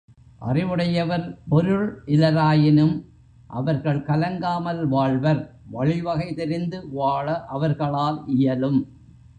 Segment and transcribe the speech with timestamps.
[0.39, 2.95] அறிவுடையவர் பொருள் இலராயினும்
[3.47, 5.41] அவர்கள், கலங்காமல் வாழ்வர்
[5.65, 7.45] வழிவகை தெரிந்து வாழ
[7.45, 8.81] அவர்களால் இயலும்.